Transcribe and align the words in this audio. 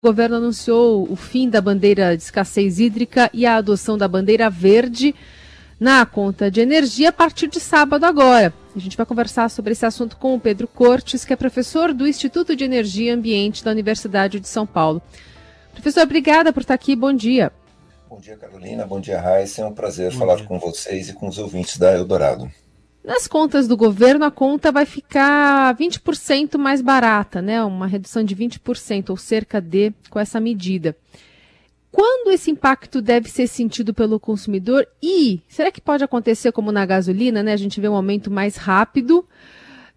O 0.00 0.06
governo 0.06 0.36
anunciou 0.36 1.10
o 1.10 1.16
fim 1.16 1.50
da 1.50 1.60
bandeira 1.60 2.16
de 2.16 2.22
escassez 2.22 2.78
hídrica 2.78 3.28
e 3.34 3.44
a 3.44 3.56
adoção 3.56 3.98
da 3.98 4.06
bandeira 4.06 4.48
verde 4.48 5.12
na 5.80 6.06
conta 6.06 6.48
de 6.48 6.60
energia 6.60 7.08
a 7.08 7.12
partir 7.12 7.48
de 7.48 7.58
sábado 7.58 8.04
agora. 8.04 8.54
A 8.76 8.78
gente 8.78 8.96
vai 8.96 9.04
conversar 9.04 9.50
sobre 9.50 9.72
esse 9.72 9.84
assunto 9.84 10.16
com 10.16 10.36
o 10.36 10.40
Pedro 10.40 10.68
Cortes, 10.68 11.24
que 11.24 11.32
é 11.32 11.36
professor 11.36 11.92
do 11.92 12.06
Instituto 12.06 12.54
de 12.54 12.62
Energia 12.62 13.10
e 13.10 13.10
Ambiente 13.10 13.64
da 13.64 13.72
Universidade 13.72 14.38
de 14.38 14.46
São 14.46 14.64
Paulo. 14.64 15.02
Professor, 15.72 16.04
obrigada 16.04 16.52
por 16.52 16.60
estar 16.60 16.74
aqui. 16.74 16.94
Bom 16.94 17.12
dia. 17.12 17.50
Bom 18.08 18.20
dia, 18.20 18.36
Carolina. 18.36 18.86
Bom 18.86 19.00
dia, 19.00 19.20
Raíssa. 19.20 19.62
É 19.62 19.66
um 19.66 19.74
prazer 19.74 20.12
Bom 20.12 20.18
falar 20.20 20.36
dia. 20.36 20.46
com 20.46 20.60
vocês 20.60 21.08
e 21.08 21.12
com 21.12 21.26
os 21.26 21.38
ouvintes 21.38 21.76
da 21.76 21.92
Eldorado. 21.92 22.48
Nas 23.04 23.26
contas 23.26 23.66
do 23.66 23.76
governo, 23.76 24.24
a 24.24 24.30
conta 24.30 24.70
vai 24.70 24.84
ficar 24.84 25.74
20% 25.76 26.58
mais 26.58 26.82
barata, 26.82 27.40
né? 27.40 27.62
Uma 27.62 27.86
redução 27.86 28.22
de 28.22 28.36
20%, 28.36 29.10
ou 29.10 29.16
cerca 29.16 29.60
de, 29.60 29.92
com 30.10 30.18
essa 30.18 30.38
medida. 30.40 30.96
Quando 31.90 32.30
esse 32.30 32.50
impacto 32.50 33.00
deve 33.00 33.30
ser 33.30 33.46
sentido 33.46 33.94
pelo 33.94 34.20
consumidor? 34.20 34.86
E 35.02 35.40
será 35.48 35.72
que 35.72 35.80
pode 35.80 36.04
acontecer 36.04 36.52
como 36.52 36.70
na 36.70 36.84
gasolina, 36.84 37.42
né? 37.42 37.52
A 37.52 37.56
gente 37.56 37.80
vê 37.80 37.88
um 37.88 37.96
aumento 37.96 38.30
mais 38.30 38.56
rápido, 38.56 39.26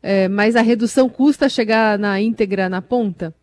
é, 0.01 0.27
mas 0.27 0.55
a 0.55 0.61
redução 0.61 1.09
custa 1.09 1.49
chegar 1.49 1.99
na 1.99 2.19
íntegra 2.21 2.69
na 2.69 2.81
ponta? 2.81 3.35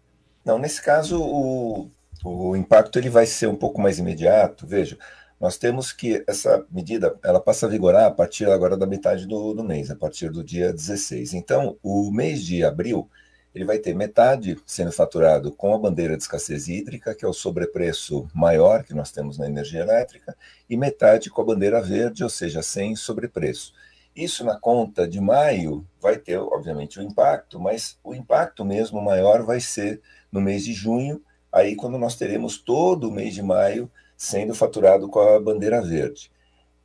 Não, 0.45 0.59
nesse 0.59 0.83
caso 0.83 1.21
o, 1.21 1.91
o 2.25 2.57
impacto 2.57 2.99
ele 2.99 3.11
vai 3.11 3.27
ser 3.27 3.49
um 3.49 3.55
pouco 3.55 3.81
mais 3.81 3.99
imediato. 3.99 4.67
Veja, 4.67 4.99
nós 5.41 5.57
temos 5.57 5.93
que 5.93 6.25
essa 6.27 6.67
medida 6.71 7.17
ela 7.23 7.41
passa 7.41 7.67
a 7.67 7.69
vigorar 7.69 8.07
a 8.07 8.11
partir 8.11 8.47
agora 8.47 8.77
da 8.77 8.87
metade 8.87 9.27
do, 9.27 9.55
do 9.55 9.63
mês, 9.63 9.91
a 9.91 9.97
partir 9.97 10.31
do 10.31 10.43
dia 10.43 10.73
16. 10.73 11.35
Então, 11.35 11.79
o 11.83 12.11
mês 12.11 12.45
de 12.45 12.65
abril 12.65 13.09
ele 13.55 13.65
vai 13.65 13.79
ter 13.79 13.95
metade 13.95 14.57
sendo 14.67 14.93
faturado 14.93 15.51
com 15.53 15.75
a 15.75 15.79
bandeira 15.79 16.17
de 16.17 16.23
escassez 16.23 16.69
hídrica, 16.69 17.15
que 17.15 17.25
é 17.25 17.29
o 17.29 17.33
sobrepreço 17.33 18.29
maior 18.35 18.85
que 18.85 18.95
nós 18.95 19.11
temos 19.11 19.39
na 19.39 19.47
energia 19.47 19.81
elétrica, 19.81 20.37
e 20.69 20.77
metade 20.77 21.31
com 21.31 21.41
a 21.41 21.45
bandeira 21.45 21.81
verde, 21.81 22.23
ou 22.23 22.31
seja, 22.31 22.63
sem 22.63 22.95
sobrepreço. 22.95 23.73
Isso 24.15 24.45
na 24.45 24.59
conta 24.59 25.09
de 25.09 25.21
maio 25.21 25.87
vai 26.01 26.19
ter, 26.19 26.39
obviamente, 26.39 26.99
o 26.99 27.03
impacto, 27.03 27.59
mas 27.59 27.99
o 28.05 28.15
impacto 28.15 28.65
mesmo 28.65 29.01
maior 29.01 29.43
vai 29.45 29.61
ser 29.61 30.01
no 30.31 30.41
mês 30.41 30.65
de 30.65 30.73
junho, 30.73 31.23
aí 31.51 31.75
quando 31.75 31.99
nós 31.99 32.17
teremos 32.17 32.59
todo 32.59 33.09
o 33.09 33.13
mês 33.13 33.35
de 33.35 33.43
maio 33.43 33.91
sendo 34.19 34.53
faturado 34.53 35.09
com 35.09 35.21
a 35.21 35.39
bandeira 35.39 35.81
verde. 35.81 36.33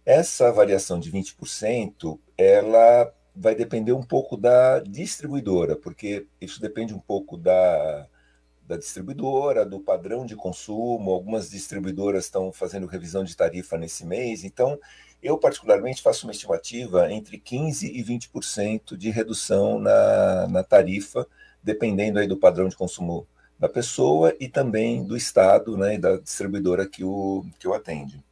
Essa 0.06 0.52
variação 0.52 1.00
de 1.00 1.12
20%, 1.12 2.20
ela 2.38 3.12
vai 3.36 3.56
depender 3.56 3.92
um 3.94 4.04
pouco 4.04 4.38
da 4.38 4.80
distribuidora, 4.80 5.76
porque 5.76 6.28
isso 6.40 6.62
depende 6.62 6.94
um 6.94 7.00
pouco 7.00 7.36
da, 7.36 8.08
da 8.68 8.78
distribuidora, 8.78 9.66
do 9.66 9.80
padrão 9.80 10.28
de 10.28 10.36
consumo. 10.36 11.12
Algumas 11.12 11.50
distribuidoras 11.50 12.26
estão 12.26 12.52
fazendo 12.52 12.86
revisão 12.86 13.24
de 13.24 13.36
tarifa 13.36 13.78
nesse 13.80 14.06
mês, 14.06 14.44
então 14.44 14.80
eu 15.22 15.36
particularmente 15.38 16.04
faço 16.04 16.28
uma 16.28 16.34
estimativa 16.34 17.12
entre 17.12 17.40
15% 17.40 17.90
e 17.92 18.04
20% 18.04 18.96
de 18.96 19.10
redução 19.10 19.80
na, 19.80 20.48
na 20.48 20.64
tarifa, 20.64 21.26
dependendo 21.64 22.20
aí 22.20 22.28
do 22.28 22.38
padrão 22.38 22.68
de 22.68 22.76
consumo 22.76 23.28
da 23.60 23.70
pessoa 23.70 24.36
e 24.40 24.48
também 24.48 25.04
do 25.04 25.16
Estado 25.16 25.78
né, 25.78 25.96
e 25.96 25.98
da 25.98 26.18
distribuidora 26.18 26.88
que 26.88 27.04
o, 27.04 27.46
que 27.60 27.68
o 27.68 27.74
atende. 27.74 28.24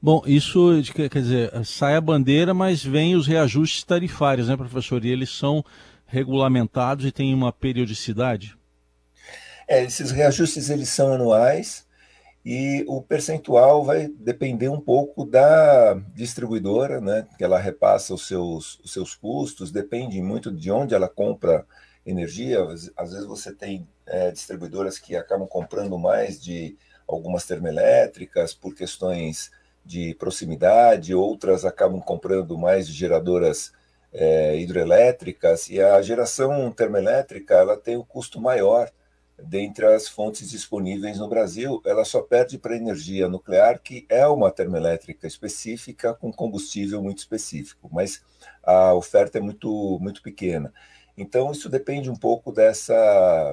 Bom, 0.00 0.22
isso 0.26 0.80
quer 0.94 1.08
dizer, 1.08 1.50
sai 1.64 1.96
a 1.96 2.00
bandeira, 2.00 2.54
mas 2.54 2.84
vem 2.84 3.16
os 3.16 3.26
reajustes 3.26 3.82
tarifários, 3.82 4.48
né, 4.48 4.56
professor? 4.56 5.04
E 5.04 5.10
eles 5.10 5.30
são 5.30 5.64
regulamentados 6.06 7.04
e 7.04 7.10
têm 7.10 7.34
uma 7.34 7.52
periodicidade? 7.52 8.56
É, 9.66 9.82
esses 9.84 10.10
reajustes 10.10 10.70
eles 10.70 10.88
são 10.88 11.12
anuais 11.12 11.86
e 12.44 12.84
o 12.88 13.02
percentual 13.02 13.84
vai 13.84 14.08
depender 14.08 14.68
um 14.68 14.80
pouco 14.80 15.24
da 15.24 16.00
distribuidora, 16.14 17.00
né, 17.00 17.26
que 17.36 17.44
ela 17.44 17.58
repassa 17.58 18.14
os 18.14 18.26
seus, 18.26 18.78
os 18.82 18.92
seus 18.92 19.14
custos, 19.14 19.70
depende 19.70 20.22
muito 20.22 20.50
de 20.50 20.70
onde 20.70 20.94
ela 20.94 21.08
compra 21.08 21.66
energia. 22.10 22.62
Às 22.96 23.12
vezes 23.12 23.26
você 23.26 23.52
tem 23.52 23.88
é, 24.06 24.30
distribuidoras 24.30 24.98
que 24.98 25.16
acabam 25.16 25.46
comprando 25.46 25.98
mais 25.98 26.42
de 26.42 26.76
algumas 27.06 27.46
termoelétricas 27.46 28.54
por 28.54 28.74
questões 28.74 29.50
de 29.84 30.14
proximidade, 30.14 31.14
outras 31.14 31.64
acabam 31.64 32.00
comprando 32.00 32.58
mais 32.58 32.86
de 32.86 32.92
geradoras 32.92 33.72
é, 34.12 34.56
e 35.70 35.80
a 35.82 36.02
geração 36.02 36.70
termoelétrica 36.72 37.54
ela 37.54 37.76
tem 37.76 37.96
o 37.96 38.00
um 38.00 38.04
custo 38.04 38.40
maior 38.40 38.90
dentre 39.42 39.86
as 39.86 40.08
fontes 40.08 40.50
disponíveis 40.50 41.18
no 41.18 41.28
Brasil, 41.28 41.80
ela 41.84 42.04
só 42.04 42.20
perde 42.20 42.58
para 42.58 42.74
a 42.74 42.76
energia 42.76 43.28
nuclear, 43.28 43.80
que 43.80 44.04
é 44.08 44.26
uma 44.26 44.50
termoelétrica 44.50 45.26
específica 45.26 46.12
com 46.12 46.32
combustível 46.32 47.02
muito 47.02 47.18
específico, 47.18 47.88
mas 47.92 48.20
a 48.62 48.94
oferta 48.94 49.38
é 49.38 49.40
muito, 49.40 49.98
muito 50.00 50.22
pequena. 50.22 50.72
Então, 51.18 51.50
isso 51.50 51.68
depende 51.68 52.08
um 52.08 52.14
pouco 52.14 52.52
dessa, 52.52 52.94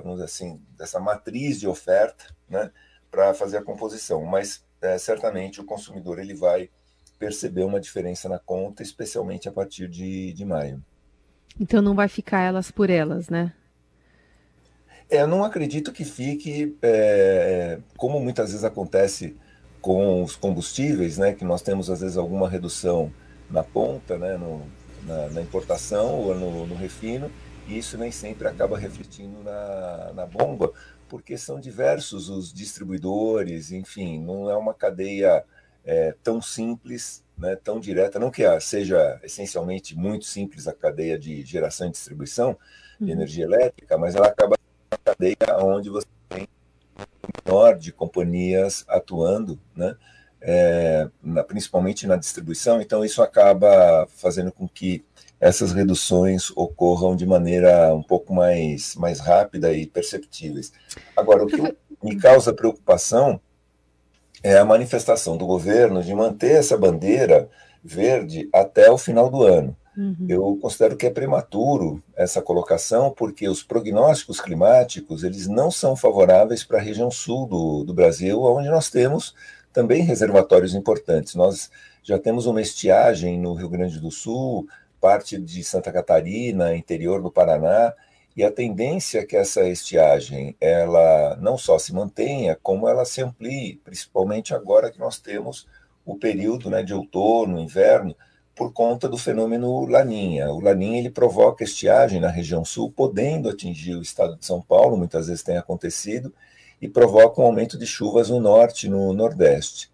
vamos 0.03 0.19
dizer 0.19 0.25
assim, 0.25 0.61
dessa 0.77 0.99
matriz 0.99 1.59
de 1.59 1.67
oferta, 1.67 2.25
né, 2.47 2.71
para 3.09 3.33
fazer 3.33 3.57
a 3.57 3.63
composição. 3.63 4.23
Mas, 4.23 4.63
é, 4.79 4.99
certamente, 4.99 5.59
o 5.59 5.65
consumidor 5.65 6.19
ele 6.19 6.35
vai 6.35 6.69
perceber 7.17 7.63
uma 7.63 7.79
diferença 7.79 8.29
na 8.29 8.37
conta, 8.37 8.83
especialmente 8.83 9.49
a 9.49 9.51
partir 9.51 9.87
de, 9.87 10.31
de 10.33 10.45
maio. 10.45 10.83
Então, 11.59 11.81
não 11.81 11.95
vai 11.95 12.07
ficar 12.07 12.41
elas 12.41 12.69
por 12.69 12.91
elas, 12.91 13.29
né? 13.29 13.51
É, 15.09 15.21
eu 15.21 15.27
não 15.27 15.43
acredito 15.43 15.91
que 15.91 16.05
fique, 16.05 16.77
é, 16.83 17.79
como 17.97 18.19
muitas 18.19 18.49
vezes 18.49 18.63
acontece 18.63 19.35
com 19.81 20.23
os 20.23 20.35
combustíveis, 20.35 21.17
né, 21.17 21.33
que 21.33 21.43
nós 21.43 21.63
temos, 21.63 21.89
às 21.89 22.01
vezes, 22.01 22.17
alguma 22.17 22.47
redução 22.47 23.11
na 23.49 23.63
ponta, 23.63 24.19
né, 24.19 24.37
no, 24.37 24.61
na, 25.03 25.29
na 25.29 25.41
importação 25.41 26.19
ou 26.19 26.35
no, 26.35 26.67
no 26.67 26.75
refino, 26.75 27.31
e 27.67 27.77
isso 27.77 27.97
nem 27.97 28.11
sempre 28.11 28.47
acaba 28.47 28.77
refletindo 28.77 29.43
na, 29.43 30.13
na 30.13 30.25
bomba, 30.25 30.71
porque 31.07 31.37
são 31.37 31.59
diversos 31.59 32.29
os 32.29 32.53
distribuidores, 32.53 33.71
enfim, 33.71 34.19
não 34.19 34.49
é 34.49 34.55
uma 34.55 34.73
cadeia 34.73 35.43
é, 35.83 36.15
tão 36.23 36.41
simples, 36.41 37.23
né, 37.37 37.55
tão 37.55 37.79
direta, 37.79 38.19
não 38.19 38.31
que 38.31 38.43
seja 38.59 39.19
essencialmente 39.23 39.95
muito 39.95 40.25
simples 40.25 40.67
a 40.67 40.73
cadeia 40.73 41.17
de 41.17 41.43
geração 41.43 41.87
e 41.87 41.91
distribuição 41.91 42.57
de 42.99 43.05
uhum. 43.05 43.11
energia 43.11 43.45
elétrica, 43.45 43.97
mas 43.97 44.15
ela 44.15 44.27
acaba 44.27 44.55
sendo 44.57 44.91
uma 44.91 44.99
cadeia 45.03 45.63
onde 45.63 45.89
você 45.89 46.07
tem 46.29 46.47
um 46.97 47.51
menor 47.51 47.77
de 47.77 47.91
companhias 47.91 48.83
atuando, 48.87 49.59
né, 49.75 49.95
é, 50.41 51.09
na, 51.21 51.43
principalmente 51.43 52.07
na 52.07 52.15
distribuição, 52.15 52.81
então 52.81 53.03
isso 53.03 53.21
acaba 53.21 54.07
fazendo 54.07 54.51
com 54.51 54.67
que 54.67 55.03
essas 55.39 55.71
reduções 55.71 56.51
ocorram 56.55 57.15
de 57.15 57.25
maneira 57.25 57.93
um 57.93 58.03
pouco 58.03 58.33
mais, 58.33 58.95
mais 58.95 59.19
rápida 59.19 59.73
e 59.73 59.85
perceptíveis. 59.85 60.71
Agora, 61.15 61.43
o 61.43 61.47
que 61.47 61.75
me 62.03 62.15
causa 62.15 62.53
preocupação 62.53 63.39
é 64.43 64.57
a 64.57 64.65
manifestação 64.65 65.37
do 65.37 65.45
governo 65.45 66.03
de 66.03 66.13
manter 66.13 66.51
essa 66.51 66.77
bandeira 66.77 67.49
verde 67.83 68.49
até 68.53 68.89
o 68.89 68.97
final 68.97 69.29
do 69.29 69.43
ano. 69.43 69.75
Uhum. 69.97 70.25
Eu 70.27 70.59
considero 70.61 70.97
que 70.97 71.05
é 71.05 71.09
prematuro 71.09 72.03
essa 72.15 72.41
colocação, 72.41 73.11
porque 73.11 73.47
os 73.47 73.63
prognósticos 73.63 74.41
climáticos 74.41 75.23
eles 75.23 75.47
não 75.47 75.71
são 75.71 75.95
favoráveis 75.95 76.63
para 76.63 76.77
a 76.77 76.81
região 76.81 77.09
sul 77.09 77.47
do, 77.47 77.83
do 77.83 77.93
Brasil, 77.93 78.41
onde 78.43 78.69
nós 78.69 78.89
temos 78.89 79.33
também 79.71 80.03
reservatórios 80.03 80.73
importantes. 80.73 81.35
Nós 81.35 81.69
já 82.03 82.19
temos 82.19 82.45
uma 82.45 82.61
estiagem 82.61 83.39
no 83.39 83.53
Rio 83.53 83.69
Grande 83.69 83.99
do 83.99 84.11
Sul, 84.11 84.67
parte 85.05 85.39
de 85.39 85.63
Santa 85.63 85.91
Catarina, 85.91 86.75
interior 86.75 87.21
do 87.21 87.29
Paraná, 87.29 87.93
e 88.35 88.43
a 88.43 88.51
tendência 88.51 89.19
é 89.19 89.23
que 89.23 89.37
essa 89.37 89.61
estiagem 89.69 90.55
ela 90.59 91.37
não 91.39 91.59
só 91.59 91.77
se 91.77 91.93
mantenha, 91.93 92.57
como 92.63 92.89
ela 92.89 93.05
se 93.05 93.21
amplie, 93.21 93.79
principalmente 93.83 94.55
agora 94.55 94.89
que 94.89 94.97
nós 94.97 95.19
temos 95.19 95.67
o 96.03 96.17
período 96.17 96.71
né, 96.71 96.81
de 96.81 96.91
outono, 96.91 97.59
inverno, 97.59 98.15
por 98.55 98.73
conta 98.73 99.07
do 99.07 99.15
fenômeno 99.15 99.85
Laninha. 99.85 100.51
O 100.51 100.59
Laninha 100.59 100.97
ele 100.97 101.11
provoca 101.11 101.63
estiagem 101.63 102.19
na 102.19 102.29
região 102.29 102.65
sul, 102.65 102.91
podendo 102.91 103.47
atingir 103.47 103.93
o 103.93 104.01
estado 104.01 104.35
de 104.35 104.43
São 104.43 104.59
Paulo, 104.59 104.97
muitas 104.97 105.27
vezes 105.27 105.43
tem 105.43 105.55
acontecido, 105.55 106.33
e 106.81 106.89
provoca 106.89 107.39
um 107.39 107.45
aumento 107.45 107.77
de 107.77 107.85
chuvas 107.85 108.31
no 108.31 108.39
norte 108.39 108.87
e 108.87 108.89
no 108.89 109.13
nordeste 109.13 109.93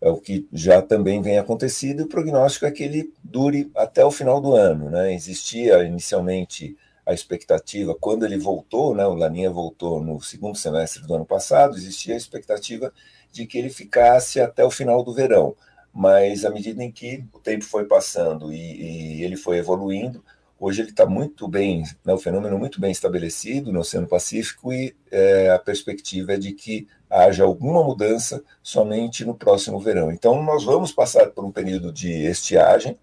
é 0.00 0.08
o 0.08 0.16
que 0.16 0.48
já 0.52 0.80
também 0.80 1.20
vem 1.20 1.38
acontecido, 1.38 2.00
e 2.00 2.04
o 2.04 2.08
prognóstico 2.08 2.66
é 2.66 2.70
que 2.70 2.82
ele 2.82 3.12
dure 3.22 3.70
até 3.76 4.04
o 4.04 4.10
final 4.10 4.40
do 4.40 4.54
ano. 4.54 4.88
Né? 4.88 5.14
Existia 5.14 5.84
inicialmente 5.84 6.76
a 7.04 7.12
expectativa, 7.12 7.94
quando 7.94 8.24
ele 8.24 8.38
voltou, 8.38 8.94
né, 8.94 9.04
o 9.06 9.14
Laninha 9.14 9.50
voltou 9.50 10.02
no 10.02 10.20
segundo 10.20 10.56
semestre 10.56 11.02
do 11.06 11.14
ano 11.14 11.26
passado, 11.26 11.76
existia 11.76 12.14
a 12.14 12.16
expectativa 12.16 12.92
de 13.32 13.46
que 13.46 13.58
ele 13.58 13.70
ficasse 13.70 14.40
até 14.40 14.64
o 14.64 14.70
final 14.70 15.02
do 15.02 15.12
verão. 15.12 15.56
Mas 15.92 16.44
à 16.44 16.50
medida 16.50 16.84
em 16.84 16.92
que 16.92 17.24
o 17.32 17.40
tempo 17.40 17.64
foi 17.64 17.84
passando 17.84 18.52
e, 18.52 19.18
e 19.18 19.24
ele 19.24 19.36
foi 19.36 19.58
evoluindo, 19.58 20.22
Hoje 20.60 20.82
ele 20.82 20.90
está 20.90 21.06
muito 21.06 21.48
bem, 21.48 21.84
né, 22.04 22.12
o 22.12 22.18
fenômeno 22.18 22.58
muito 22.58 22.78
bem 22.78 22.90
estabelecido 22.92 23.72
no 23.72 23.80
Oceano 23.80 24.06
Pacífico 24.06 24.70
e 24.70 24.94
é, 25.10 25.48
a 25.48 25.58
perspectiva 25.58 26.34
é 26.34 26.36
de 26.36 26.52
que 26.52 26.86
haja 27.10 27.44
alguma 27.44 27.82
mudança 27.82 28.42
somente 28.62 29.24
no 29.24 29.34
próximo 29.34 29.80
verão. 29.80 30.12
Então, 30.12 30.42
nós 30.42 30.64
vamos 30.64 30.92
passar 30.92 31.30
por 31.30 31.44
um 31.44 31.50
período 31.50 31.92
de 31.92 32.10
estiagem 32.24 32.96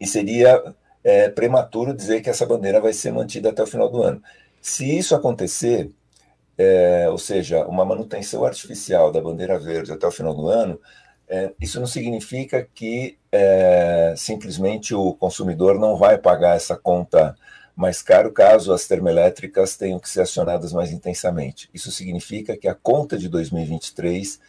e 0.00 0.06
seria 0.06 0.74
é, 1.04 1.28
prematuro 1.28 1.94
dizer 1.94 2.20
que 2.20 2.28
essa 2.28 2.44
bandeira 2.44 2.80
vai 2.80 2.92
ser 2.92 3.12
mantida 3.12 3.50
até 3.50 3.62
o 3.62 3.66
final 3.66 3.88
do 3.88 4.02
ano. 4.02 4.20
Se 4.60 4.98
isso 4.98 5.14
acontecer, 5.14 5.90
é, 6.58 7.08
ou 7.08 7.18
seja, 7.18 7.64
uma 7.66 7.84
manutenção 7.84 8.44
artificial 8.44 9.12
da 9.12 9.20
bandeira 9.20 9.58
verde 9.58 9.92
até 9.92 10.06
o 10.06 10.10
final 10.10 10.34
do 10.34 10.48
ano, 10.48 10.80
é, 11.28 11.52
isso 11.60 11.78
não 11.78 11.86
significa 11.86 12.68
que 12.74 13.18
é, 13.30 14.14
simplesmente 14.16 14.94
o 14.94 15.14
consumidor 15.14 15.78
não 15.78 15.96
vai 15.96 16.18
pagar 16.18 16.56
essa 16.56 16.76
conta 16.76 17.36
mais 17.76 18.00
caro 18.00 18.32
caso 18.32 18.72
as 18.72 18.86
termoelétricas 18.86 19.76
tenham 19.76 20.00
que 20.00 20.08
ser 20.08 20.22
acionadas 20.22 20.72
mais 20.72 20.90
intensamente. 20.90 21.68
Isso 21.74 21.92
significa 21.92 22.56
que 22.56 22.66
a 22.66 22.74
conta 22.74 23.18
de 23.18 23.28
2023 23.28 24.40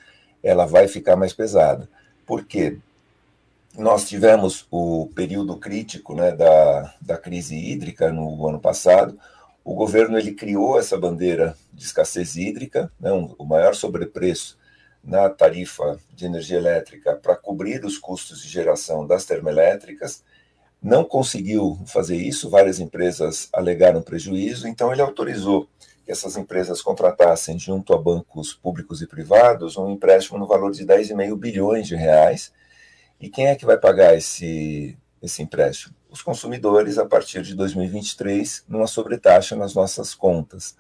ela 0.42 0.66
vai 0.66 0.88
ficar 0.88 1.18
mais 1.18 1.34
pesada. 1.34 1.90
Por 2.26 2.46
quê? 2.46 2.78
Nós 3.78 4.08
tivemos 4.08 4.66
o 4.72 5.10
período 5.14 5.58
crítico 5.58 6.16
né, 6.16 6.32
da, 6.32 6.96
da 7.02 7.18
crise 7.18 7.56
hídrica 7.56 8.14
no 8.14 8.48
ano 8.48 8.62
passado. 8.62 9.20
O 9.62 9.76
governo 9.76 10.18
ele 10.18 10.34
criou 10.34 10.80
essa 10.80 10.98
bandeira 10.98 11.54
de 11.74 11.84
escassez 11.84 12.38
hídrica, 12.38 12.90
né, 12.98 13.12
um, 13.12 13.36
o 13.38 13.46
maior 13.46 13.76
sobrepreço 13.76 14.58
na 15.04 15.30
tarifa 15.30 16.00
de 16.14 16.26
energia 16.26 16.58
elétrica 16.58 17.16
para 17.16 17.36
cobrir 17.36 17.84
os 17.84 17.98
custos 17.98 18.42
de 18.42 18.48
geração 18.48 19.06
das 19.06 19.26
termoelétricas 19.26 20.24
não 20.82 21.04
conseguiu 21.04 21.80
fazer 21.86 22.16
isso, 22.16 22.50
várias 22.50 22.80
empresas 22.80 23.50
alegaram 23.52 24.02
prejuízo, 24.02 24.68
então 24.68 24.92
ele 24.92 25.02
autorizou 25.02 25.68
que 26.06 26.12
essas 26.12 26.38
empresas 26.38 26.82
contratassem 26.82 27.60
junto 27.60 27.94
a 27.94 27.98
bancos 27.98 28.54
públicos 28.54 29.02
e 29.02 29.08
privados 29.08 29.76
um 29.76 29.90
empréstimo 29.90 30.38
no 30.38 30.48
valor 30.48 30.72
de 30.72 30.86
10,5 30.86 31.36
bilhões 31.36 31.88
de 31.88 31.96
reais. 31.96 32.54
E 33.20 33.30
quem 33.30 33.48
é 33.48 33.56
que 33.56 33.66
vai 33.66 33.78
pagar 33.78 34.16
esse, 34.16 34.98
esse 35.22 35.42
empréstimo? 35.42 35.94
Os 36.10 36.22
consumidores 36.22 36.98
a 36.98 37.06
partir 37.06 37.42
de 37.42 37.54
2023, 37.56 38.64
numa 38.70 38.88
sobretaxa 38.88 39.56
nas 39.56 39.74
nossas 39.74 40.16
contas. 40.16 40.78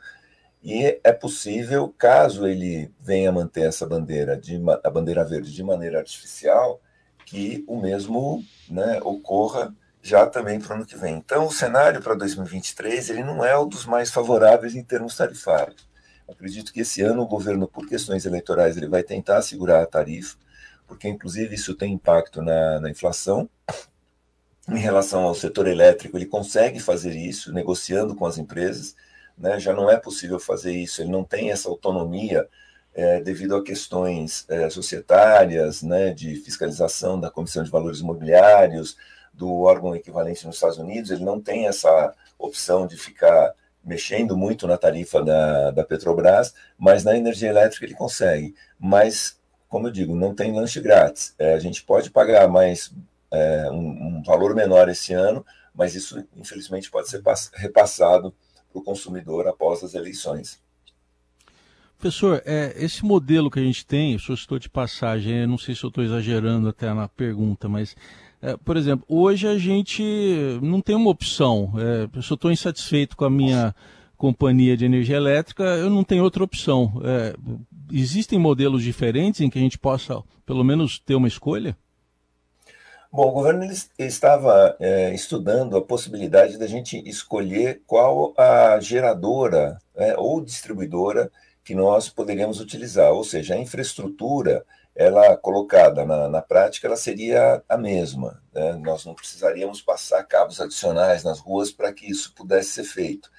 E 0.63 0.99
é 1.03 1.11
possível, 1.11 1.93
caso 1.97 2.47
ele 2.47 2.89
venha 3.01 3.31
manter 3.31 3.67
essa 3.67 3.85
bandeira, 3.85 4.37
de, 4.37 4.61
a 4.83 4.89
bandeira 4.89 5.25
verde 5.25 5.51
de 5.53 5.63
maneira 5.63 5.99
artificial, 5.99 6.79
que 7.25 7.65
o 7.67 7.79
mesmo 7.79 8.43
né, 8.69 9.01
ocorra 9.03 9.75
já 10.07 10.25
também 10.25 10.59
para 10.59 10.71
o 10.71 10.75
ano 10.77 10.85
que 10.85 10.97
vem. 10.97 11.15
Então, 11.15 11.45
o 11.45 11.51
cenário 11.51 12.01
para 12.01 12.15
2023 12.15 13.09
ele 13.09 13.23
não 13.23 13.43
é 13.43 13.57
o 13.57 13.65
dos 13.65 13.85
mais 13.85 14.09
favoráveis 14.09 14.73
em 14.75 14.83
termos 14.83 15.17
tarifários. 15.17 15.87
Acredito 16.27 16.71
que 16.71 16.81
esse 16.81 17.01
ano 17.01 17.23
o 17.23 17.27
governo, 17.27 17.67
por 17.67 17.87
questões 17.87 18.25
eleitorais, 18.25 18.77
ele 18.77 18.87
vai 18.87 19.03
tentar 19.03 19.41
segurar 19.41 19.81
a 19.81 19.85
tarifa, 19.85 20.37
porque 20.87 21.07
inclusive 21.07 21.55
isso 21.55 21.75
tem 21.75 21.93
impacto 21.93 22.41
na, 22.41 22.79
na 22.79 22.89
inflação. 22.89 23.49
Em 24.69 24.79
relação 24.79 25.23
ao 25.23 25.35
setor 25.35 25.67
elétrico, 25.67 26.17
ele 26.17 26.25
consegue 26.25 26.79
fazer 26.79 27.13
isso 27.13 27.53
negociando 27.53 28.15
com 28.15 28.25
as 28.25 28.37
empresas. 28.37 28.95
Né? 29.37 29.59
Já 29.59 29.73
não 29.73 29.89
é 29.89 29.97
possível 29.97 30.39
fazer 30.39 30.71
isso, 30.71 31.01
ele 31.01 31.11
não 31.11 31.23
tem 31.23 31.51
essa 31.51 31.69
autonomia 31.69 32.47
é, 32.93 33.21
devido 33.21 33.55
a 33.55 33.63
questões 33.63 34.45
é, 34.49 34.69
societárias, 34.69 35.83
né, 35.83 36.11
de 36.11 36.35
fiscalização 36.37 37.19
da 37.19 37.29
Comissão 37.29 37.63
de 37.63 37.69
Valores 37.69 37.99
Imobiliários, 37.99 38.97
do 39.37 39.61
órgão 39.61 39.95
equivalente 39.95 40.45
nos 40.45 40.55
Estados 40.55 40.79
Unidos, 40.79 41.11
ele 41.11 41.23
não 41.23 41.39
tem 41.39 41.67
essa 41.67 42.13
opção 42.39 42.87
de 42.87 42.97
ficar 42.97 43.53
mexendo 43.83 44.35
muito 44.35 44.67
na 44.67 44.77
tarifa 44.77 45.23
da, 45.23 45.71
da 45.71 45.83
Petrobras, 45.83 46.53
mas 46.77 47.03
na 47.03 47.15
energia 47.15 47.49
elétrica 47.49 47.85
ele 47.85 47.93
consegue. 47.93 48.53
Mas, 48.77 49.39
como 49.69 49.87
eu 49.87 49.91
digo, 49.91 50.15
não 50.15 50.35
tem 50.35 50.51
lanche 50.51 50.81
grátis. 50.81 51.33
É, 51.37 51.53
a 51.53 51.59
gente 51.59 51.83
pode 51.83 52.09
pagar 52.09 52.49
mais 52.49 52.91
é, 53.31 53.69
um, 53.71 54.17
um, 54.17 54.23
valor 54.23 54.55
menor 54.55 54.89
esse 54.89 55.13
ano, 55.13 55.45
mas 55.73 55.95
isso, 55.95 56.21
infelizmente, 56.35 56.89
pode 56.89 57.07
ser 57.07 57.21
repassado 57.53 58.33
para 58.71 58.79
o 58.79 58.83
consumidor 58.83 59.47
após 59.47 59.83
as 59.83 59.93
eleições. 59.93 60.59
Professor, 61.97 62.43
é, 62.45 62.73
esse 62.75 63.03
modelo 63.03 63.49
que 63.49 63.59
a 63.59 63.63
gente 63.63 63.85
tem, 63.85 64.15
o 64.15 64.19
senhor 64.19 64.37
citou 64.37 64.59
de 64.59 64.69
passagem, 64.69 65.47
não 65.47 65.57
sei 65.57 65.73
se 65.73 65.83
eu 65.83 65.87
estou 65.87 66.03
exagerando 66.03 66.67
até 66.67 66.93
na 66.93 67.07
pergunta, 67.07 67.67
mas 67.67 67.95
é, 68.41 68.55
por 68.57 68.77
exemplo, 68.77 69.05
hoje 69.09 69.47
a 69.47 69.57
gente 69.57 70.03
não 70.61 70.81
tem 70.81 70.95
uma 70.95 71.09
opção. 71.09 71.73
É, 71.77 72.21
se 72.21 72.31
eu 72.31 72.35
estou 72.35 72.51
insatisfeito 72.51 73.17
com 73.17 73.25
a 73.25 73.29
minha 73.29 73.73
companhia 74.15 74.75
de 74.75 74.85
energia 74.85 75.15
elétrica, 75.15 75.63
eu 75.63 75.89
não 75.89 76.03
tenho 76.03 76.23
outra 76.23 76.43
opção. 76.43 77.01
É, 77.03 77.35
existem 77.91 78.37
modelos 78.37 78.83
diferentes 78.83 79.41
em 79.41 79.49
que 79.49 79.57
a 79.57 79.61
gente 79.61 79.77
possa, 79.77 80.21
pelo 80.45 80.63
menos, 80.63 80.99
ter 80.99 81.15
uma 81.15 81.27
escolha? 81.27 81.75
Bom, 83.11 83.29
o 83.29 83.31
governo 83.31 83.65
estava 83.97 84.75
é, 84.79 85.13
estudando 85.13 85.77
a 85.77 85.81
possibilidade 85.81 86.57
da 86.57 86.67
gente 86.67 87.01
escolher 87.09 87.81
qual 87.87 88.33
a 88.37 88.79
geradora 88.79 89.79
é, 89.95 90.15
ou 90.17 90.41
distribuidora 90.41 91.31
que 91.63 91.73
nós 91.73 92.09
poderíamos 92.09 92.59
utilizar, 92.59 93.11
ou 93.11 93.23
seja, 93.23 93.55
a 93.55 93.59
infraestrutura 93.59 94.63
ela 94.97 95.37
colocada 95.37 96.03
na, 96.03 96.27
na 96.27 96.41
prática, 96.41 96.87
ela 96.87 96.97
seria 96.97 97.63
a 97.69 97.77
mesma. 97.77 98.41
Né? 98.51 98.73
Nós 98.73 99.05
não 99.05 99.13
precisaríamos 99.13 99.79
passar 99.79 100.23
cabos 100.23 100.59
adicionais 100.59 101.23
nas 101.23 101.39
ruas 101.39 101.71
para 101.71 101.93
que 101.93 102.09
isso 102.09 102.33
pudesse 102.33 102.71
ser 102.71 102.83
feito. 102.83 103.29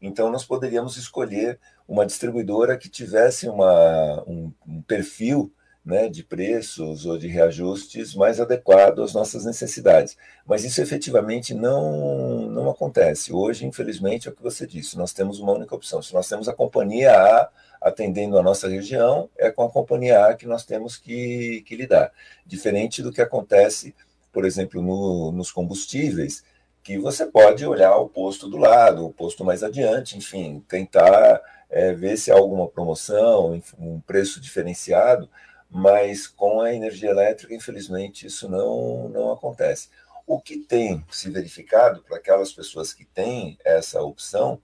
Então, 0.00 0.30
nós 0.30 0.44
poderíamos 0.44 0.96
escolher 0.96 1.58
uma 1.88 2.06
distribuidora 2.06 2.78
que 2.78 2.88
tivesse 2.88 3.48
uma, 3.48 4.22
um, 4.28 4.52
um 4.64 4.80
perfil 4.82 5.52
né, 5.88 6.06
de 6.06 6.22
preços 6.22 7.06
ou 7.06 7.16
de 7.16 7.26
reajustes 7.26 8.14
mais 8.14 8.38
adequado 8.38 9.02
às 9.02 9.14
nossas 9.14 9.46
necessidades. 9.46 10.18
Mas 10.46 10.62
isso 10.62 10.82
efetivamente 10.82 11.54
não, 11.54 12.42
não 12.42 12.68
acontece. 12.68 13.32
Hoje, 13.32 13.64
infelizmente, 13.64 14.28
é 14.28 14.30
o 14.30 14.34
que 14.34 14.42
você 14.42 14.66
disse, 14.66 14.98
nós 14.98 15.14
temos 15.14 15.40
uma 15.40 15.52
única 15.52 15.74
opção. 15.74 16.02
Se 16.02 16.12
nós 16.12 16.28
temos 16.28 16.46
a 16.46 16.52
companhia 16.52 17.16
A 17.18 17.48
atendendo 17.80 18.36
a 18.36 18.42
nossa 18.42 18.68
região, 18.68 19.30
é 19.38 19.50
com 19.50 19.62
a 19.62 19.70
companhia 19.70 20.26
A 20.26 20.34
que 20.34 20.46
nós 20.46 20.62
temos 20.62 20.98
que, 20.98 21.62
que 21.66 21.74
lidar. 21.74 22.12
Diferente 22.44 23.02
do 23.02 23.10
que 23.10 23.22
acontece, 23.22 23.94
por 24.30 24.44
exemplo, 24.44 24.82
no, 24.82 25.32
nos 25.32 25.50
combustíveis, 25.50 26.44
que 26.82 26.98
você 26.98 27.24
pode 27.24 27.64
olhar 27.64 27.96
o 27.96 28.10
posto 28.10 28.46
do 28.46 28.58
lado, 28.58 29.06
o 29.06 29.12
posto 29.12 29.42
mais 29.42 29.62
adiante, 29.62 30.18
enfim, 30.18 30.62
tentar 30.68 31.40
é, 31.70 31.94
ver 31.94 32.18
se 32.18 32.30
há 32.30 32.34
alguma 32.34 32.68
promoção, 32.68 33.58
um 33.78 34.00
preço 34.00 34.38
diferenciado, 34.38 35.30
mas 35.70 36.26
com 36.26 36.60
a 36.60 36.72
energia 36.72 37.10
elétrica, 37.10 37.54
infelizmente, 37.54 38.26
isso 38.26 38.48
não, 38.48 39.08
não 39.08 39.32
acontece. 39.32 39.88
O 40.26 40.40
que 40.40 40.58
tem 40.58 41.04
se 41.10 41.30
verificado 41.30 42.02
para 42.02 42.16
aquelas 42.16 42.52
pessoas 42.52 42.92
que 42.92 43.04
têm 43.04 43.58
essa 43.64 44.02
opção 44.02 44.60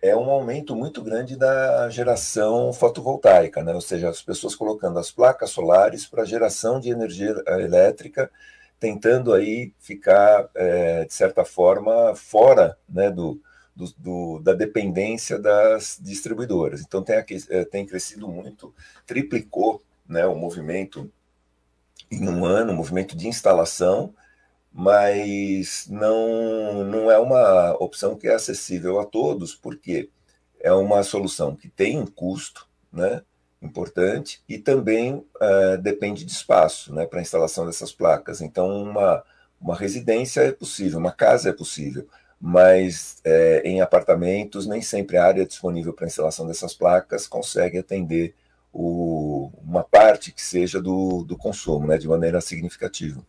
é 0.00 0.16
um 0.16 0.30
aumento 0.30 0.76
muito 0.76 1.02
grande 1.02 1.36
da 1.36 1.90
geração 1.90 2.72
fotovoltaica, 2.72 3.62
né? 3.62 3.74
ou 3.74 3.80
seja, 3.80 4.08
as 4.08 4.22
pessoas 4.22 4.54
colocando 4.54 4.98
as 4.98 5.10
placas 5.10 5.50
solares 5.50 6.06
para 6.06 6.24
geração 6.24 6.78
de 6.78 6.90
energia 6.90 7.34
eh, 7.46 7.62
elétrica, 7.62 8.30
tentando 8.78 9.34
aí 9.34 9.72
ficar, 9.80 10.48
é, 10.54 11.04
de 11.04 11.12
certa 11.12 11.44
forma, 11.44 12.14
fora 12.14 12.78
né, 12.88 13.10
do, 13.10 13.40
do, 13.74 13.92
do, 13.98 14.38
da 14.40 14.54
dependência 14.54 15.36
das 15.36 15.98
distribuidoras. 16.00 16.80
Então, 16.80 17.02
tem, 17.02 17.16
eh, 17.50 17.64
tem 17.64 17.84
crescido 17.84 18.28
muito, 18.28 18.72
triplicou 19.04 19.82
né, 20.08 20.26
o 20.26 20.34
movimento 20.34 21.10
em 22.10 22.28
um 22.28 22.44
ano, 22.44 22.72
movimento 22.72 23.16
de 23.16 23.28
instalação, 23.28 24.14
mas 24.72 25.86
não, 25.88 26.84
não 26.84 27.10
é 27.10 27.18
uma 27.18 27.72
opção 27.80 28.16
que 28.16 28.28
é 28.28 28.34
acessível 28.34 29.00
a 29.00 29.04
todos, 29.04 29.54
porque 29.54 30.08
é 30.60 30.72
uma 30.72 31.02
solução 31.02 31.54
que 31.54 31.68
tem 31.68 31.98
um 31.98 32.06
custo 32.06 32.66
né, 32.92 33.22
importante 33.60 34.42
e 34.48 34.58
também 34.58 35.14
uh, 35.14 35.78
depende 35.80 36.24
de 36.24 36.32
espaço 36.32 36.94
né, 36.94 37.06
para 37.06 37.18
a 37.18 37.22
instalação 37.22 37.66
dessas 37.66 37.92
placas. 37.92 38.40
Então, 38.40 38.82
uma, 38.82 39.22
uma 39.60 39.76
residência 39.76 40.40
é 40.40 40.52
possível, 40.52 40.98
uma 40.98 41.12
casa 41.12 41.50
é 41.50 41.52
possível, 41.52 42.06
mas 42.40 43.16
é, 43.24 43.62
em 43.64 43.80
apartamentos 43.80 44.66
nem 44.66 44.80
sempre 44.80 45.16
a 45.16 45.24
área 45.24 45.46
disponível 45.46 45.92
para 45.92 46.04
a 46.04 46.08
instalação 46.08 46.46
dessas 46.46 46.72
placas 46.72 47.26
consegue 47.26 47.78
atender 47.78 48.34
o, 48.72 49.50
uma 49.62 49.82
parte 49.82 50.32
que 50.32 50.42
seja 50.42 50.80
do, 50.80 51.24
do 51.24 51.36
consumo 51.36 51.86
né, 51.86 51.98
de 51.98 52.08
maneira 52.08 52.40
significativa. 52.40 53.22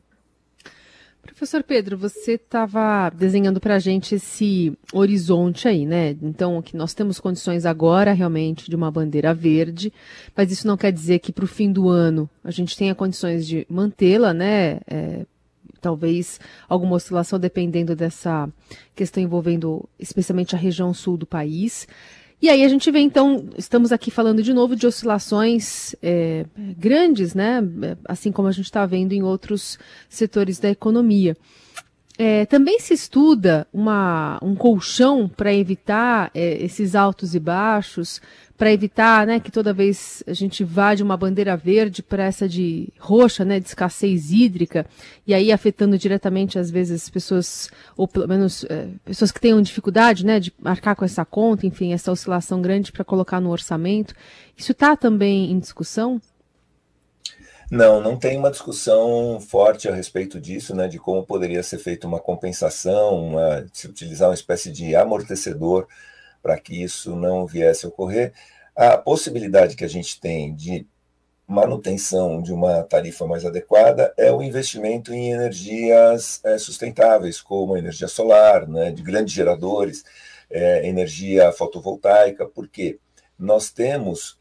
Professor 1.21 1.63
Pedro, 1.63 1.97
você 1.97 2.33
estava 2.33 3.09
desenhando 3.11 3.59
para 3.59 3.75
a 3.75 3.79
gente 3.79 4.15
esse 4.15 4.73
horizonte 4.91 5.67
aí, 5.67 5.85
né? 5.85 6.15
Então, 6.21 6.61
que 6.61 6.75
nós 6.75 6.93
temos 6.93 7.19
condições 7.19 7.65
agora 7.65 8.13
realmente 8.13 8.69
de 8.69 8.75
uma 8.75 8.89
bandeira 8.89 9.33
verde, 9.33 9.93
mas 10.35 10.51
isso 10.51 10.67
não 10.67 10.75
quer 10.75 10.91
dizer 10.91 11.19
que 11.19 11.31
para 11.31 11.45
o 11.45 11.47
fim 11.47 11.71
do 11.71 11.87
ano 11.87 12.29
a 12.43 12.51
gente 12.51 12.75
tenha 12.75 12.95
condições 12.95 13.47
de 13.47 13.65
mantê-la, 13.69 14.33
né? 14.33 14.79
É, 14.87 15.25
talvez 15.79 16.39
alguma 16.67 16.95
oscilação 16.95 17.39
dependendo 17.39 17.95
dessa 17.95 18.49
questão 18.95 19.21
envolvendo 19.21 19.87
especialmente 19.97 20.55
a 20.55 20.59
região 20.59 20.93
sul 20.93 21.15
do 21.15 21.25
país. 21.25 21.87
E 22.41 22.49
aí 22.49 22.63
a 22.63 22.69
gente 22.69 22.89
vê, 22.89 22.99
então, 22.99 23.49
estamos 23.57 23.91
aqui 23.91 24.09
falando 24.09 24.41
de 24.41 24.53
novo 24.53 24.75
de 24.75 24.87
oscilações 24.87 25.93
é, 26.01 26.45
grandes, 26.77 27.33
né? 27.35 27.61
Assim 28.05 28.31
como 28.31 28.47
a 28.47 28.51
gente 28.51 28.65
está 28.65 28.85
vendo 28.85 29.11
em 29.11 29.21
outros 29.21 29.77
setores 30.07 30.57
da 30.57 30.69
economia. 30.69 31.35
É, 32.21 32.45
também 32.45 32.81
se 32.81 32.93
estuda 32.93 33.65
uma, 33.71 34.37
um 34.41 34.53
colchão 34.53 35.29
para 35.29 35.53
evitar 35.53 36.29
é, 36.35 36.61
esses 36.61 36.93
altos 36.93 37.33
e 37.33 37.39
baixos, 37.39 38.21
para 38.57 38.73
evitar 38.73 39.25
né, 39.25 39.39
que 39.39 39.49
toda 39.49 39.71
vez 39.71 40.21
a 40.27 40.33
gente 40.33 40.65
vá 40.65 40.93
de 40.93 41.01
uma 41.01 41.15
bandeira 41.15 41.55
verde 41.55 42.03
para 42.03 42.25
essa 42.25 42.45
de 42.45 42.89
roxa, 42.99 43.45
né, 43.45 43.57
de 43.57 43.67
escassez 43.67 44.33
hídrica, 44.33 44.85
e 45.25 45.33
aí 45.33 45.49
afetando 45.49 45.97
diretamente, 45.97 46.59
às 46.59 46.69
vezes, 46.69 47.09
pessoas, 47.09 47.69
ou 47.95 48.05
pelo 48.05 48.27
menos 48.27 48.65
é, 48.65 48.89
pessoas 49.05 49.31
que 49.31 49.39
tenham 49.39 49.61
dificuldade 49.61 50.25
né, 50.25 50.41
de 50.41 50.51
marcar 50.61 50.97
com 50.97 51.05
essa 51.05 51.23
conta, 51.23 51.65
enfim, 51.65 51.93
essa 51.93 52.11
oscilação 52.11 52.61
grande 52.61 52.91
para 52.91 53.05
colocar 53.05 53.39
no 53.39 53.49
orçamento. 53.49 54.13
Isso 54.57 54.73
está 54.73 54.97
também 54.97 55.49
em 55.49 55.57
discussão? 55.57 56.19
Não, 57.71 58.01
não 58.01 58.17
tem 58.17 58.35
uma 58.35 58.49
discussão 58.49 59.39
forte 59.39 59.87
a 59.87 59.93
respeito 59.93 60.41
disso, 60.41 60.75
né, 60.75 60.87
de 60.87 60.97
como 60.97 61.23
poderia 61.23 61.61
ser 61.61 61.77
feita 61.77 62.07
uma 62.07 62.19
compensação, 62.19 63.27
uma, 63.27 63.67
se 63.71 63.87
utilizar 63.87 64.27
uma 64.29 64.33
espécie 64.33 64.71
de 64.71 64.95
amortecedor 64.95 65.87
para 66.41 66.59
que 66.59 66.81
isso 66.81 67.15
não 67.15 67.45
viesse 67.45 67.85
a 67.85 67.89
ocorrer. 67.89 68.33
A 68.75 68.97
possibilidade 68.97 69.75
que 69.75 69.85
a 69.85 69.89
gente 69.89 70.19
tem 70.19 70.55
de 70.55 70.87
manutenção 71.47 72.41
de 72.41 72.51
uma 72.51 72.81
tarifa 72.83 73.27
mais 73.27 73.45
adequada 73.45 74.13
é 74.17 74.31
o 74.31 74.41
investimento 74.41 75.13
em 75.13 75.31
energias 75.31 76.39
é, 76.43 76.57
sustentáveis, 76.57 77.39
como 77.39 77.77
energia 77.77 78.07
solar, 78.07 78.67
né, 78.67 78.91
de 78.91 79.03
grandes 79.03 79.33
geradores, 79.33 80.03
é, 80.49 80.87
energia 80.87 81.51
fotovoltaica, 81.51 82.47
porque 82.47 82.97
nós 83.37 83.69
temos 83.69 84.38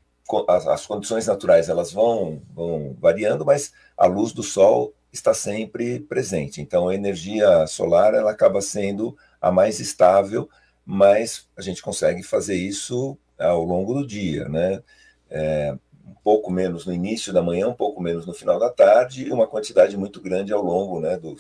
as, 0.49 0.67
as 0.67 0.87
condições 0.87 1.27
naturais 1.27 1.69
elas 1.69 1.93
vão, 1.93 2.43
vão 2.55 2.97
variando, 3.01 3.45
mas 3.45 3.73
a 3.97 4.07
luz 4.07 4.33
do 4.33 4.43
sol 4.43 4.95
está 5.13 5.33
sempre 5.33 6.01
presente. 6.01 6.61
Então, 6.61 6.89
a 6.89 6.95
energia 6.95 7.67
solar 7.67 8.15
ela 8.15 8.31
acaba 8.31 8.61
sendo 8.61 9.17
a 9.41 9.51
mais 9.51 9.81
estável, 9.81 10.49
mas 10.85 11.49
a 11.57 11.63
gente 11.63 11.83
consegue 11.83 12.23
fazer 12.23 12.57
isso 12.57 13.17
ao 13.39 13.63
longo 13.63 13.95
do 13.95 14.07
dia, 14.07 14.49
né? 14.49 14.83
É, 15.31 15.77
um 16.07 16.15
pouco 16.25 16.51
menos 16.51 16.87
no 16.87 16.93
início 16.93 17.33
da 17.33 17.43
manhã, 17.43 17.69
um 17.69 17.75
pouco 17.75 18.01
menos 18.01 18.27
no 18.27 18.33
final 18.33 18.59
da 18.59 18.71
tarde, 18.71 19.27
e 19.27 19.33
uma 19.33 19.47
quantidade 19.47 19.97
muito 19.97 20.21
grande 20.21 20.53
ao 20.53 20.63
longo 20.63 21.01
né, 21.01 21.17
do, 21.19 21.37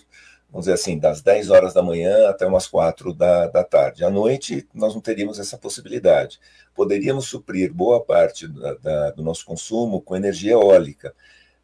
vamos 0.51 0.65
dizer 0.65 0.75
assim, 0.75 0.99
das 0.99 1.21
10 1.21 1.51
horas 1.51 1.75
da 1.75 1.83
manhã 1.83 2.29
até 2.29 2.47
umas 2.47 2.67
4 2.67 3.13
da, 3.13 3.47
da 3.49 3.63
tarde. 3.63 4.05
À 4.05 4.11
noite, 4.11 4.67
nós 4.73 4.95
não 4.95 5.01
teríamos 5.01 5.39
essa 5.39 5.59
possibilidade. 5.59 6.41
Poderíamos 6.75 7.27
suprir 7.27 7.73
boa 7.73 8.03
parte 8.03 8.49
da, 8.49 8.75
da, 8.75 9.11
do 9.11 9.23
nosso 9.23 9.45
consumo 9.45 10.01
com 10.01 10.17
energia 10.17 10.53
eólica. 10.53 11.15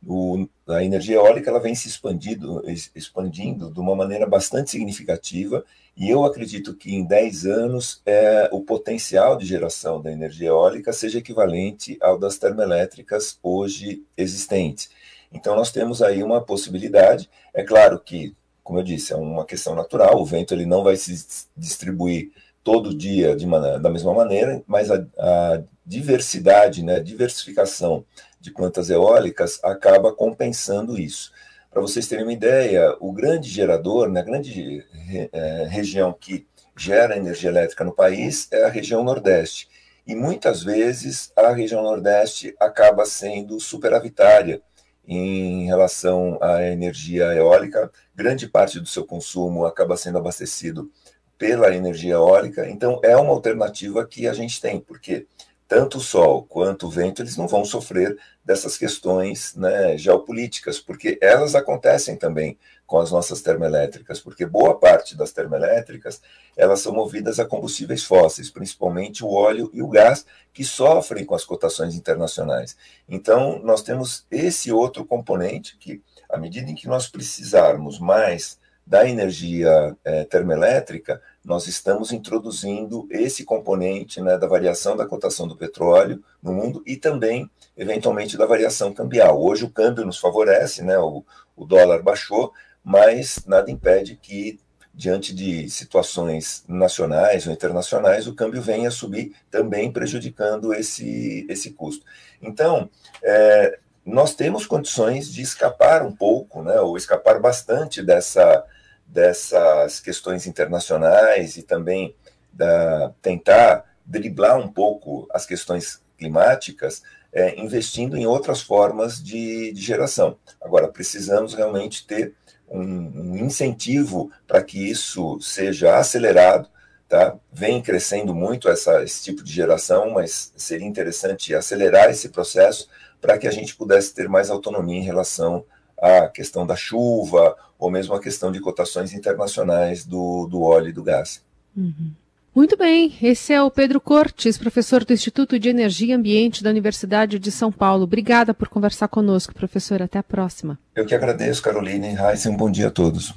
O, 0.06 0.46
a 0.68 0.84
energia 0.84 1.16
eólica 1.16 1.48
ela 1.48 1.60
vem 1.60 1.74
se 1.74 1.88
expandindo, 1.88 2.62
expandindo 2.94 3.72
de 3.72 3.80
uma 3.80 3.96
maneira 3.96 4.26
bastante 4.26 4.70
significativa, 4.70 5.64
e 5.96 6.10
eu 6.10 6.24
acredito 6.24 6.74
que 6.74 6.94
em 6.94 7.06
10 7.06 7.46
anos 7.46 8.02
é, 8.04 8.48
o 8.52 8.60
potencial 8.60 9.36
de 9.36 9.46
geração 9.46 10.02
da 10.02 10.12
energia 10.12 10.48
eólica 10.48 10.92
seja 10.92 11.20
equivalente 11.20 11.96
ao 12.02 12.18
das 12.18 12.36
termoelétricas 12.36 13.38
hoje 13.42 14.04
existentes. 14.16 14.90
Então, 15.32 15.56
nós 15.56 15.72
temos 15.72 16.02
aí 16.02 16.22
uma 16.22 16.40
possibilidade. 16.44 17.30
É 17.54 17.62
claro 17.62 17.98
que 17.98 18.36
como 18.64 18.78
eu 18.78 18.83
disse, 18.83 19.12
é 19.12 19.16
uma 19.16 19.44
questão 19.44 19.75
natural. 19.75 20.18
O 20.18 20.25
vento 20.25 20.54
ele 20.54 20.64
não 20.64 20.83
vai 20.83 20.97
se 20.97 21.47
distribuir 21.54 22.33
todo 22.64 22.97
dia 22.97 23.37
de 23.37 23.47
maneira, 23.47 23.78
da 23.78 23.90
mesma 23.90 24.14
maneira, 24.14 24.62
mas 24.66 24.90
a, 24.90 25.04
a 25.18 25.62
diversidade, 25.85 26.83
né, 26.83 26.97
a 26.97 27.02
diversificação 27.02 28.06
de 28.40 28.50
plantas 28.50 28.88
eólicas 28.88 29.61
acaba 29.62 30.12
compensando 30.12 30.99
isso. 30.99 31.30
Para 31.71 31.83
vocês 31.83 32.09
terem 32.09 32.25
uma 32.25 32.33
ideia, 32.33 32.97
o 33.00 33.12
grande 33.12 33.50
gerador, 33.50 34.09
né, 34.09 34.21
a 34.21 34.25
grande 34.25 34.83
é, 35.30 35.66
região 35.68 36.12
que 36.18 36.47
gera 36.76 37.16
energia 37.16 37.50
elétrica 37.50 37.85
no 37.85 37.92
país 37.92 38.49
é 38.50 38.64
a 38.64 38.71
região 38.71 39.04
Nordeste. 39.04 39.68
E 40.06 40.14
muitas 40.14 40.62
vezes 40.62 41.33
a 41.37 41.52
região 41.52 41.83
Nordeste 41.83 42.54
acaba 42.59 43.04
sendo 43.04 43.61
superavitária 43.61 44.62
em 45.06 45.66
relação 45.66 46.38
à 46.40 46.62
energia 46.62 47.25
eólica. 47.34 47.90
Grande 48.14 48.49
parte 48.49 48.80
do 48.80 48.87
seu 48.87 49.04
consumo 49.04 49.64
acaba 49.64 49.96
sendo 49.96 50.18
abastecido 50.18 50.90
pela 51.37 51.75
energia 51.75 52.14
eólica, 52.14 52.68
então 52.68 53.00
é 53.02 53.16
uma 53.16 53.32
alternativa 53.32 54.06
que 54.06 54.28
a 54.28 54.32
gente 54.32 54.61
tem, 54.61 54.80
porque 54.80 55.26
tanto 55.66 55.99
o 55.99 56.00
sol 56.00 56.44
quanto 56.44 56.87
o 56.87 56.90
vento 56.90 57.23
eles 57.23 57.37
não 57.37 57.49
vão 57.49 57.64
sofrer 57.64 58.18
dessas 58.44 58.76
questões 58.76 59.54
né, 59.54 59.97
geopolíticas, 59.97 60.78
porque 60.78 61.18
elas 61.21 61.54
acontecem 61.54 62.16
também 62.16 62.59
com 62.87 62.99
as 62.99 63.11
nossas 63.11 63.40
termoelétricas, 63.40 64.21
porque 64.21 64.44
boa 64.44 64.78
parte 64.78 65.16
das 65.16 65.33
termoelétricas 65.33 66.21
elas 66.56 66.80
são 66.80 66.92
movidas 66.92 67.40
a 67.40 67.47
combustíveis 67.47 68.04
fósseis, 68.04 68.50
principalmente 68.50 69.25
o 69.25 69.30
óleo 69.30 69.71
e 69.73 69.83
o 69.83 69.88
gás, 69.88 70.26
que 70.52 70.64
sofrem 70.64 71.25
com 71.25 71.35
as 71.35 71.44
cotações 71.44 71.94
internacionais. 71.94 72.76
Então, 73.09 73.59
nós 73.64 73.83
temos 73.83 74.26
esse 74.30 74.71
outro 74.71 75.04
componente 75.04 75.76
que, 75.78 76.02
à 76.28 76.37
medida 76.37 76.71
em 76.71 76.75
que 76.75 76.87
nós 76.87 77.09
precisarmos 77.09 77.99
mais 77.99 78.59
da 78.87 79.09
energia 79.09 79.97
é, 80.04 80.25
termoelétrica, 80.25 81.21
nós 81.44 81.66
estamos 81.66 82.10
introduzindo 82.10 83.06
esse 83.10 83.44
componente 83.44 84.20
né, 84.20 84.38
da 84.38 84.46
variação 84.46 84.96
da 84.96 85.06
cotação 85.06 85.46
do 85.46 85.56
petróleo 85.56 86.24
no 86.42 86.52
mundo 86.52 86.82
e 86.86 86.96
também, 86.96 87.50
eventualmente, 87.76 88.36
da 88.38 88.46
variação 88.46 88.92
cambial. 88.94 89.40
Hoje 89.42 89.64
o 89.64 89.70
câmbio 89.70 90.06
nos 90.06 90.18
favorece, 90.18 90.82
né, 90.82 90.98
o, 90.98 91.22
o 91.54 91.66
dólar 91.66 92.02
baixou, 92.02 92.52
mas 92.82 93.44
nada 93.46 93.70
impede 93.70 94.16
que, 94.16 94.58
diante 94.94 95.34
de 95.34 95.68
situações 95.68 96.64
nacionais 96.66 97.46
ou 97.46 97.52
internacionais, 97.52 98.26
o 98.26 98.34
câmbio 98.34 98.62
venha 98.62 98.88
a 98.88 98.92
subir, 98.92 99.34
também 99.50 99.92
prejudicando 99.92 100.72
esse, 100.72 101.46
esse 101.48 101.72
custo. 101.72 102.06
Então, 102.40 102.88
é, 103.22 103.78
nós 104.04 104.34
temos 104.34 104.66
condições 104.66 105.30
de 105.30 105.42
escapar 105.42 106.02
um 106.02 106.12
pouco, 106.14 106.62
né, 106.62 106.80
ou 106.80 106.96
escapar 106.96 107.38
bastante 107.38 108.02
dessa 108.02 108.64
dessas 109.06 110.00
questões 110.00 110.46
internacionais 110.46 111.56
e 111.56 111.62
também 111.62 112.14
da, 112.52 113.12
tentar 113.23 113.84
driblar 114.04 114.58
um 114.58 114.68
pouco 114.68 115.26
as 115.32 115.46
questões 115.46 116.02
climáticas, 116.18 117.02
é, 117.32 117.58
investindo 117.61 118.16
em 118.16 118.26
outras 118.26 118.61
formas 118.61 119.23
de, 119.23 119.73
de, 119.73 119.80
geração. 119.80 120.37
Agora, 120.61 120.88
precisamos 120.88 121.54
realmente 121.54 122.06
ter 122.06 122.34
um, 122.68 122.80
um 122.80 123.37
incentivo 123.37 124.30
para 124.46 124.62
que 124.62 124.78
isso 124.90 125.40
seja 125.40 125.96
acelerado. 125.96 126.68
Tá? 127.08 127.37
Vem 127.52 127.82
crescendo 127.82 128.34
muito 128.34 128.68
essa, 128.68 129.02
esse 129.02 129.23
tipo 129.25 129.42
de 129.42 129.52
geração, 129.52 130.11
mas 130.11 130.52
seria 130.56 130.87
interessante 130.87 131.54
acelerar 131.54 132.08
esse 132.11 132.28
processo 132.28 132.88
para 133.20 133.37
que 133.38 133.46
a 133.46 133.50
gente 133.50 133.75
pudesse 133.75 134.14
ter 134.14 134.28
mais 134.28 134.50
autonomia 134.50 134.99
em 134.99 135.04
relação 135.04 135.64
a 136.00 136.28
questão 136.28 136.66
da 136.66 136.76
chuva, 136.76 137.56
ou 137.84 137.90
mesmo 137.90 138.14
a 138.14 138.20
questão 138.20 138.50
de 138.50 138.60
cotações 138.60 139.12
internacionais 139.12 140.04
do, 140.04 140.46
do 140.46 140.62
óleo 140.62 140.88
e 140.88 140.92
do 140.92 141.02
gás. 141.02 141.42
Uhum. 141.76 142.12
Muito 142.54 142.76
bem, 142.76 143.12
esse 143.20 143.52
é 143.52 143.60
o 143.60 143.70
Pedro 143.70 144.00
Cortes, 144.00 144.56
professor 144.56 145.04
do 145.04 145.12
Instituto 145.12 145.58
de 145.58 145.68
Energia 145.68 146.08
e 146.08 146.12
Ambiente 146.12 146.62
da 146.62 146.70
Universidade 146.70 147.36
de 147.38 147.50
São 147.50 147.72
Paulo. 147.72 148.04
Obrigada 148.04 148.54
por 148.54 148.68
conversar 148.68 149.08
conosco, 149.08 149.52
professor. 149.52 150.00
Até 150.00 150.20
a 150.20 150.22
próxima. 150.22 150.78
Eu 150.94 151.04
que 151.04 151.16
agradeço, 151.16 151.60
Caroline. 151.60 152.14
Raíssa, 152.14 152.48
um 152.48 152.56
bom 152.56 152.70
dia 152.70 152.86
a 152.86 152.90
todos. 152.92 153.34